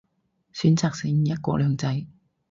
[0.51, 2.07] 選擇性一國兩制